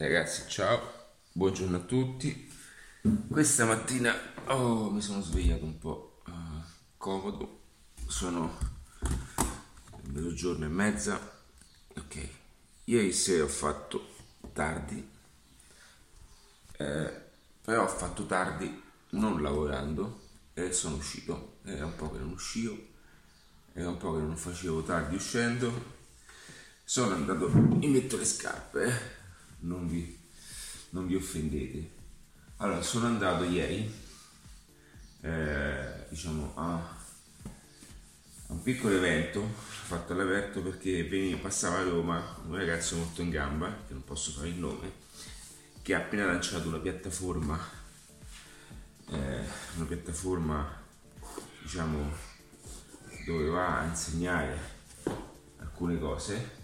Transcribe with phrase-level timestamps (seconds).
[0.00, 0.80] Ragazzi, ciao,
[1.30, 2.50] buongiorno a tutti.
[3.30, 4.14] Questa mattina
[4.46, 6.32] oh, mi sono svegliato un po' uh,
[6.96, 7.60] comodo,
[8.06, 8.56] sono
[10.04, 11.20] mezzogiorno e mezza.
[11.98, 12.28] Ok,
[12.84, 14.14] ieri sera ho fatto
[14.54, 15.06] tardi,
[16.78, 17.22] eh,
[17.60, 21.58] però ho fatto tardi non lavorando e sono uscito.
[21.62, 22.74] Era un po' che non uscivo,
[23.74, 25.98] era un po' che non facevo tardi uscendo.
[26.84, 28.84] Sono andato, mi metto le scarpe.
[28.84, 29.19] Eh
[29.60, 30.18] non vi,
[30.90, 31.98] non vi offendete.
[32.58, 33.92] Allora, sono andato ieri,
[35.22, 36.98] eh, diciamo, a,
[38.48, 39.46] un piccolo evento
[39.90, 44.32] fatto all'aperto perché veniva, passava a Roma un ragazzo molto in gamba, che non posso
[44.32, 44.92] fare il nome,
[45.82, 47.58] che ha appena lanciato una piattaforma,
[49.08, 49.44] eh,
[49.76, 50.82] una piattaforma,
[51.62, 52.12] diciamo,
[53.24, 54.58] dove va a insegnare
[55.58, 56.58] alcune cose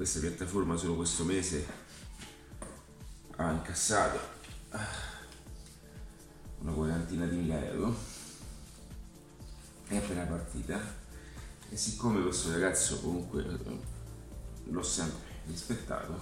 [0.00, 1.66] questa piattaforma solo questo mese
[3.36, 4.18] ha incassato
[6.60, 7.94] una quarantina di mila euro.
[9.88, 10.80] È appena partita
[11.68, 13.78] e siccome questo ragazzo comunque eh,
[14.70, 16.18] l'ho sempre rispettato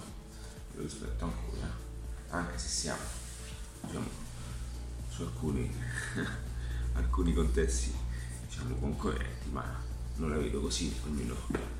[0.73, 1.73] lo rispetto ancora
[2.31, 3.01] anche se siamo
[3.85, 4.09] diciamo
[5.07, 5.73] su alcuni
[6.95, 7.95] alcuni contesti
[8.45, 9.63] diciamo concorrenti ma
[10.15, 11.78] non la vedo così ognuno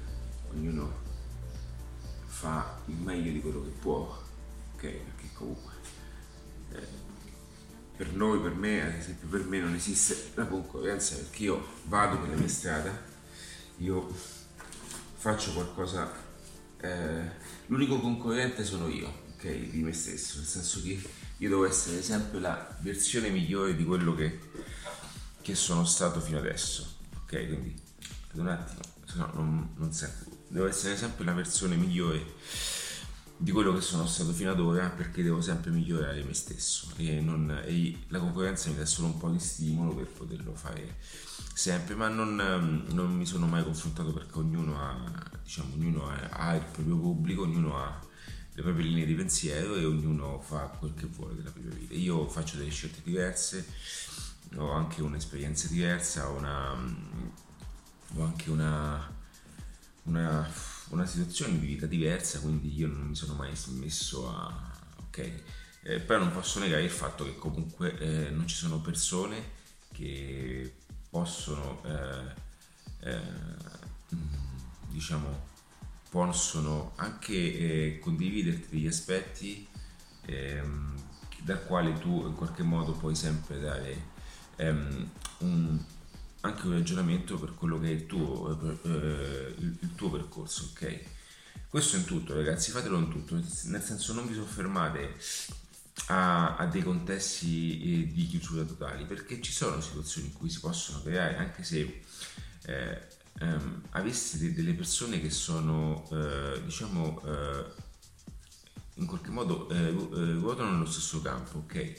[2.39, 4.17] fa il meglio di quello che può,
[4.75, 4.81] ok?
[4.81, 5.73] Perché comunque
[6.71, 6.87] eh,
[7.97, 12.17] per noi, per me, ad esempio per me non esiste la concorrenza perché io vado
[12.17, 12.97] per la mia strada,
[13.79, 14.09] io
[15.17, 16.09] faccio qualcosa,
[16.79, 17.29] eh,
[17.65, 19.71] l'unico concorrente sono io, ok?
[19.71, 24.15] Di me stesso, nel senso che io devo essere sempre la versione migliore di quello
[24.15, 24.39] che,
[25.41, 26.87] che sono stato fino adesso,
[27.23, 27.47] ok?
[27.47, 27.81] Quindi,
[28.35, 32.25] un attimo, se no non, non sento devo essere sempre la versione migliore
[33.41, 36.91] di quello che sono stato fino ad ora perché devo sempre migliorare me stesso.
[36.97, 40.97] E, non, e la concorrenza mi dà solo un po' di stimolo per poterlo fare
[41.53, 42.35] sempre ma non,
[42.89, 47.43] non mi sono mai confrontato perché ognuno ha, diciamo, ognuno ha, ha il proprio pubblico
[47.43, 48.07] ognuno ha
[48.53, 51.93] le proprie linee di pensiero e ognuno fa quel che vuole della propria vita.
[51.93, 53.65] Io faccio delle scelte diverse
[54.57, 56.71] ho anche un'esperienza diversa ho, una,
[58.15, 59.17] ho anche una
[60.03, 60.49] una,
[60.89, 64.71] una, situazione di vita diversa, quindi io non mi sono mai messo a...
[65.07, 65.31] ok,
[65.83, 69.57] eh, però non posso negare il fatto che comunque eh, non ci sono persone
[69.93, 70.75] che
[71.09, 73.21] possono, eh, eh
[74.89, 75.47] diciamo,
[76.09, 79.67] possono anche eh, condividerti degli aspetti
[80.25, 80.95] ehm,
[81.43, 84.03] dal quale tu in qualche modo puoi sempre dare
[84.57, 85.83] um, un
[86.41, 90.99] anche un ragionamento per quello che è il tuo, eh, il, tuo percorso, ok?
[91.67, 95.15] Questo in tutto, ragazzi, fatelo in tutto, nel senso non vi soffermate
[96.07, 100.59] a, a, dei contesti eh, di chiusura totali, perché ci sono situazioni in cui si
[100.59, 102.01] possono creare, anche se
[102.65, 103.07] eh,
[103.39, 107.87] ehm, aveste delle persone che sono, eh, diciamo, eh,
[108.95, 111.93] in qualche modo eh, ruotano nello stesso campo, ok?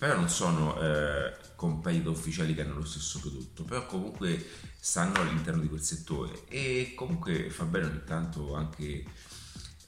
[0.00, 4.42] Però non sono eh, competitor ufficiali che hanno lo stesso prodotto, però comunque
[4.78, 9.04] stanno all'interno di quel settore e comunque fa bene ogni tanto anche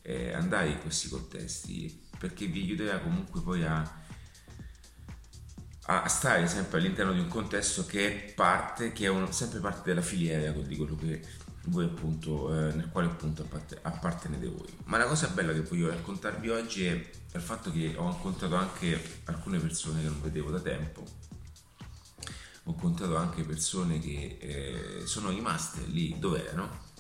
[0.02, 3.90] eh, andare in questi contesti perché vi aiuterà comunque poi a,
[5.86, 9.80] a stare sempre all'interno di un contesto che è parte, che è un, sempre parte
[9.82, 11.22] della filiera di quello che
[11.66, 13.46] voi appunto, eh, nel quale appunto
[13.82, 14.68] appartenete voi.
[14.84, 19.20] Ma la cosa bella che voglio raccontarvi oggi è il fatto che ho incontrato anche
[19.24, 21.04] alcune persone che non vedevo da tempo.
[22.64, 26.90] Ho incontrato anche persone che eh, sono rimaste lì dove erano,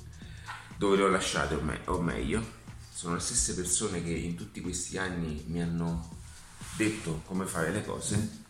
[0.76, 2.60] dove le ho lasciate o, me- o meglio.
[2.92, 6.18] Sono le stesse persone che in tutti questi anni mi hanno
[6.76, 8.40] detto come fare le cose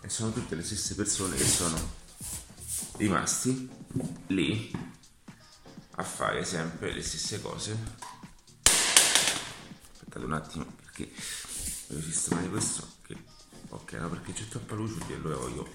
[0.00, 1.76] e sono tutte le stesse persone che sono
[2.96, 3.68] rimasti
[4.28, 4.70] lì
[6.02, 7.76] a fare sempre le stesse cose.
[9.92, 11.10] Aspettate un attimo perché
[11.86, 13.16] devo sistemare questo che,
[13.68, 15.74] ok no perché c'è troppa luce e allora voglio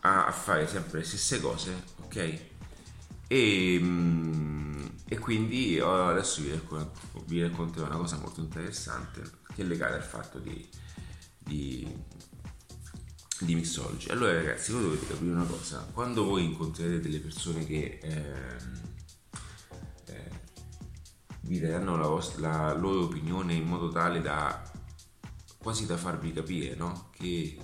[0.00, 2.40] a, a, fare sempre le stesse cose ok?
[3.28, 9.22] E, mm, e quindi adesso vi, racconto, vi racconterò una cosa molto interessante
[9.54, 10.68] che è legata al fatto di,
[11.38, 11.88] di
[13.44, 14.10] di mixology.
[14.10, 18.56] Allora ragazzi, voi dovete capire una cosa, quando voi incontrerete delle persone che eh,
[20.06, 20.30] eh,
[21.42, 24.70] vi daranno la, vostra, la loro opinione in modo tale da
[25.58, 27.10] quasi da farvi capire no?
[27.12, 27.58] che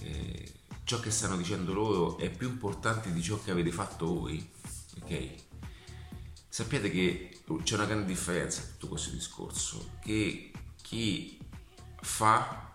[0.00, 0.52] eh,
[0.84, 4.48] ciò che stanno dicendo loro è più importante di ciò che avete fatto voi,
[5.02, 5.34] ok?
[6.48, 10.52] Sappiate che c'è una grande differenza in tutto questo discorso, che
[10.82, 11.38] chi
[12.00, 12.72] fa,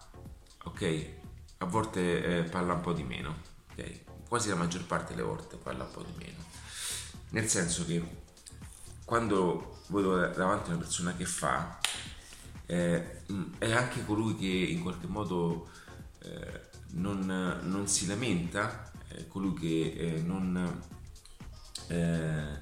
[0.63, 1.17] ok,
[1.61, 3.35] a volte eh, parla un po' di meno,
[3.71, 4.27] ok?
[4.27, 6.37] Quasi la maggior parte delle volte parla un po' di meno.
[7.29, 8.01] Nel senso che
[9.03, 11.79] quando vedo davanti una persona che fa,
[12.65, 13.23] eh,
[13.57, 15.69] è anche colui che in qualche modo
[16.19, 17.25] eh, non,
[17.63, 20.81] non, si lamenta, è colui che eh, non
[21.87, 22.59] eh,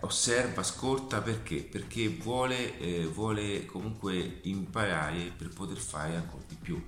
[0.00, 1.62] osserva, ascolta perché?
[1.62, 6.82] Perché vuole, eh, vuole comunque imparare per poter fare ancora di più.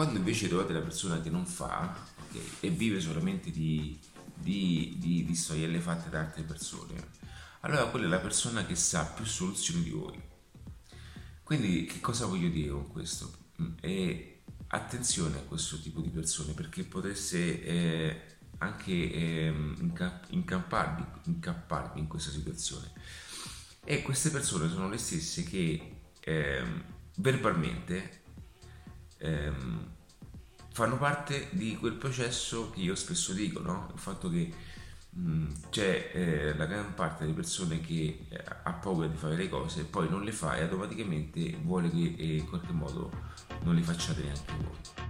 [0.00, 1.94] Quando invece trovate la persona che non fa
[2.26, 4.00] okay, e vive solamente di,
[4.34, 6.94] di, di, di storielle fatte da altre persone,
[7.60, 10.18] allora quella è la persona che sa più soluzioni di voi.
[11.42, 13.30] Quindi che cosa voglio dire con questo?
[13.60, 18.20] Mm, e attenzione a questo tipo di persone perché potreste eh,
[18.56, 19.54] anche eh,
[20.28, 22.90] incamparvi, incapparvi in questa situazione.
[23.84, 26.64] E queste persone sono le stesse che eh,
[27.16, 28.19] verbalmente
[29.20, 29.86] ehm,
[30.72, 33.90] fanno parte di quel processo che io spesso dico, no?
[33.92, 34.52] il fatto che
[35.18, 39.48] Mm, c'è eh, la gran parte delle persone che eh, ha paura di fare le
[39.48, 43.10] cose, poi non le fa e automaticamente vuole che eh, in qualche modo
[43.62, 45.09] non le facciate neanche voi.